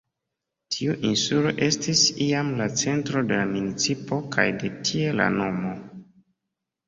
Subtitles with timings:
[0.75, 5.77] Tiu insulo estis iam la centro de la municipo, kaj de tie la nomo.